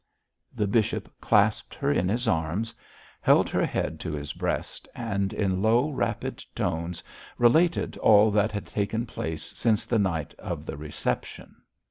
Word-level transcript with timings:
The 0.55 0.65
bishop 0.65 1.11
clasped 1.21 1.75
her 1.75 1.91
in 1.91 2.09
his 2.09 2.27
arms, 2.27 2.73
held 3.21 3.49
her 3.49 3.63
head 3.67 3.99
to 3.99 4.13
his 4.13 4.33
breast, 4.33 4.87
and 4.95 5.31
in 5.31 5.61
low, 5.61 5.91
rapid 5.91 6.43
tones 6.55 7.03
related 7.37 7.97
all 7.97 8.31
that 8.31 8.51
had 8.51 8.65
taken 8.65 9.05
place 9.05 9.43
since 9.55 9.85
the 9.85 9.99
night 9.99 10.33
of 10.39 10.65
the 10.65 10.75
reception. 10.75 11.57